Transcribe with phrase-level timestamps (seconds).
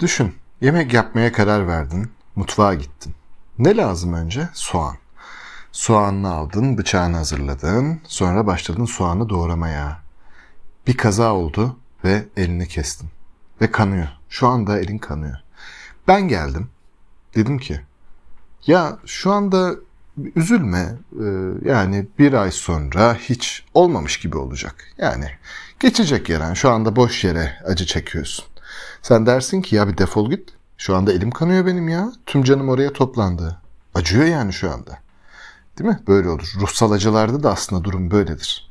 [0.00, 3.14] Düşün, yemek yapmaya karar verdin, mutfağa gittin.
[3.58, 4.48] Ne lazım önce?
[4.52, 4.96] Soğan.
[5.72, 10.00] Soğanını aldın, bıçağını hazırladın, sonra başladın soğanı doğramaya.
[10.86, 13.08] Bir kaza oldu ve elini kestin.
[13.60, 14.08] Ve kanıyor.
[14.28, 15.36] Şu anda elin kanıyor.
[16.08, 16.68] Ben geldim.
[17.34, 17.80] Dedim ki,
[18.66, 19.74] ya şu anda
[20.36, 20.92] üzülme.
[21.20, 21.24] Ee,
[21.68, 24.74] yani bir ay sonra hiç olmamış gibi olacak.
[24.98, 25.30] Yani
[25.80, 26.54] geçecek yaran.
[26.54, 28.44] Şu anda boş yere acı çekiyorsun.
[29.02, 30.52] Sen dersin ki ya bir defol git.
[30.78, 32.12] Şu anda elim kanıyor benim ya.
[32.26, 33.60] Tüm canım oraya toplandı.
[33.94, 34.98] Acıyor yani şu anda.
[35.78, 36.00] Değil mi?
[36.08, 36.52] Böyle olur.
[36.60, 38.70] Ruhsal acılarda da aslında durum böyledir.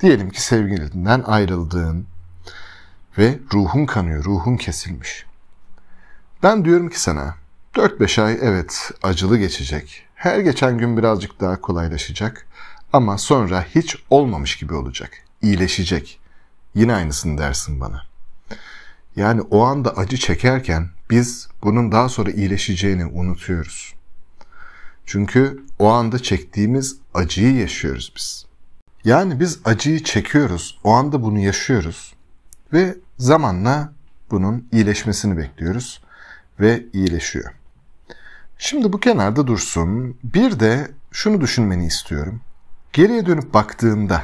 [0.00, 2.06] Diyelim ki sevgilinden ayrıldığın
[3.18, 5.26] ve ruhun kanıyor, ruhun kesilmiş.
[6.42, 7.34] Ben diyorum ki sana
[7.74, 10.04] 4-5 ay evet acılı geçecek.
[10.14, 12.46] Her geçen gün birazcık daha kolaylaşacak
[12.92, 15.10] ama sonra hiç olmamış gibi olacak.
[15.42, 16.20] İyileşecek.
[16.74, 18.02] Yine aynısını dersin bana.
[19.18, 23.94] Yani o anda acı çekerken biz bunun daha sonra iyileşeceğini unutuyoruz.
[25.06, 28.46] Çünkü o anda çektiğimiz acıyı yaşıyoruz biz.
[29.04, 32.14] Yani biz acıyı çekiyoruz, o anda bunu yaşıyoruz
[32.72, 33.92] ve zamanla
[34.30, 36.02] bunun iyileşmesini bekliyoruz
[36.60, 37.52] ve iyileşiyor.
[38.58, 40.16] Şimdi bu kenarda dursun.
[40.24, 42.40] Bir de şunu düşünmeni istiyorum.
[42.92, 44.22] Geriye dönüp baktığında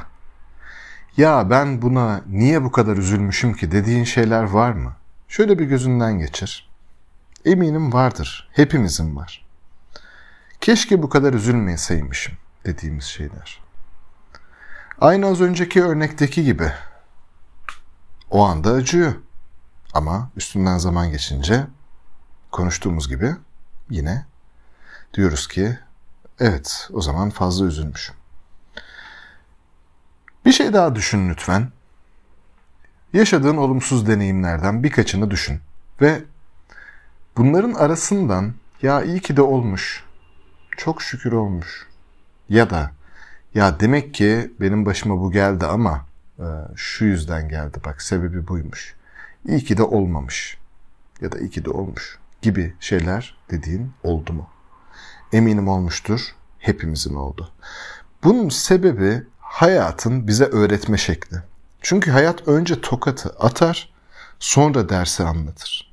[1.17, 4.97] ya ben buna niye bu kadar üzülmüşüm ki dediğin şeyler var mı?
[5.29, 6.71] Şöyle bir gözünden geçir.
[7.45, 8.49] Eminim vardır.
[8.53, 9.45] Hepimizin var.
[10.61, 13.61] Keşke bu kadar üzülmeseymişim dediğimiz şeyler.
[15.01, 16.73] Aynı az önceki örnekteki gibi.
[18.31, 19.15] O anda acıyor.
[19.95, 21.67] Ama üstünden zaman geçince
[22.51, 23.35] konuştuğumuz gibi
[23.91, 24.27] yine
[25.15, 25.79] diyoruz ki
[26.41, 28.15] evet o zaman fazla üzülmüşüm.
[30.45, 31.69] Bir şey daha düşün lütfen.
[33.13, 35.61] Yaşadığın olumsuz deneyimlerden birkaçını düşün
[36.01, 36.23] ve
[37.37, 40.05] bunların arasından ya iyi ki de olmuş,
[40.77, 41.87] çok şükür olmuş
[42.49, 42.91] ya da
[43.55, 46.07] ya demek ki benim başıma bu geldi ama
[46.39, 48.95] e, şu yüzden geldi bak sebebi buymuş.
[49.49, 50.59] İyi ki de olmamış
[51.21, 54.49] ya da iyi ki de olmuş gibi şeyler dediğin oldu mu?
[55.33, 56.21] Eminim olmuştur.
[56.59, 57.51] Hepimizin oldu.
[58.25, 59.23] Bunun sebebi
[59.55, 61.37] hayatın bize öğretme şekli.
[61.81, 63.93] Çünkü hayat önce tokatı atar,
[64.39, 65.93] sonra dersi anlatır.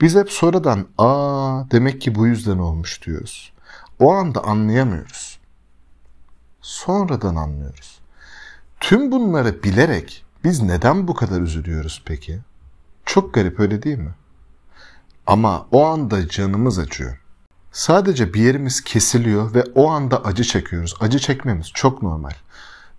[0.00, 3.52] Biz hep sonradan aa demek ki bu yüzden olmuş diyoruz.
[3.98, 5.38] O anda anlayamıyoruz.
[6.60, 8.00] Sonradan anlıyoruz.
[8.80, 12.38] Tüm bunları bilerek biz neden bu kadar üzülüyoruz peki?
[13.06, 14.14] Çok garip öyle değil mi?
[15.26, 17.20] Ama o anda canımız acıyor.
[17.72, 20.94] Sadece bir yerimiz kesiliyor ve o anda acı çekiyoruz.
[21.00, 22.32] Acı çekmemiz çok normal.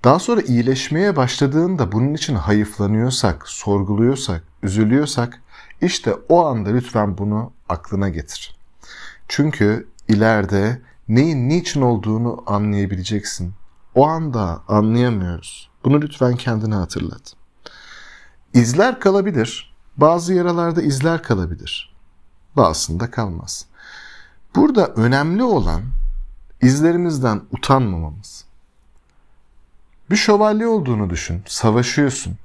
[0.03, 5.41] Daha sonra iyileşmeye başladığında bunun için hayıflanıyorsak, sorguluyorsak, üzülüyorsak
[5.81, 8.55] işte o anda lütfen bunu aklına getir.
[9.27, 13.53] Çünkü ileride neyin niçin olduğunu anlayabileceksin.
[13.95, 15.69] O anda anlayamıyoruz.
[15.85, 17.33] Bunu lütfen kendine hatırlat.
[18.53, 19.75] İzler kalabilir.
[19.97, 21.95] Bazı yaralarda izler kalabilir
[22.55, 23.65] bazısında kalmaz.
[24.55, 25.81] Burada önemli olan
[26.61, 28.45] izlerimizden utanmamamız.
[30.11, 32.37] Bir şövalye olduğunu düşün, savaşıyorsun.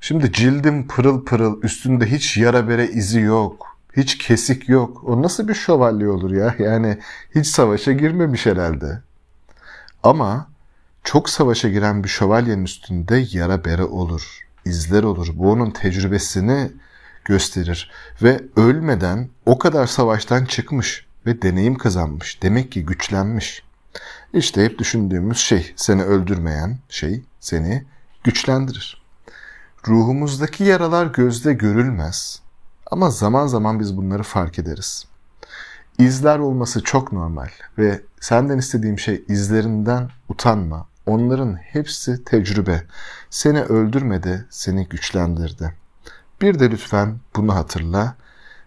[0.00, 5.04] Şimdi cildim pırıl pırıl, üstünde hiç yara bere izi yok, hiç kesik yok.
[5.04, 6.54] O nasıl bir şövalye olur ya?
[6.58, 6.98] Yani
[7.34, 9.02] hiç savaşa girmemiş herhalde.
[10.02, 10.48] Ama
[11.04, 15.28] çok savaşa giren bir şövalyenin üstünde yara bere olur, izler olur.
[15.34, 16.70] Bu onun tecrübesini
[17.24, 17.90] gösterir
[18.22, 22.42] ve ölmeden o kadar savaştan çıkmış ve deneyim kazanmış.
[22.42, 23.62] Demek ki güçlenmiş.
[24.32, 27.84] İşte hep düşündüğümüz şey seni öldürmeyen şey seni
[28.24, 29.02] güçlendirir.
[29.88, 32.40] Ruhumuzdaki yaralar gözde görülmez
[32.90, 35.06] ama zaman zaman biz bunları fark ederiz.
[35.98, 37.48] İzler olması çok normal
[37.78, 40.86] ve senden istediğim şey izlerinden utanma.
[41.06, 42.82] Onların hepsi tecrübe.
[43.30, 45.74] Seni öldürmedi, seni güçlendirdi.
[46.40, 48.14] Bir de lütfen bunu hatırla.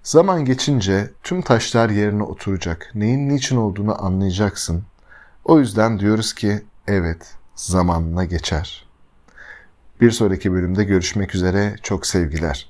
[0.03, 2.91] Zaman geçince tüm taşlar yerine oturacak.
[2.95, 4.83] Neyin niçin olduğunu anlayacaksın.
[5.49, 8.85] O yüzden diyoruz ki evet zamanla geçer.
[10.01, 12.69] Bir sonraki bölümde görüşmek üzere çok sevgiler.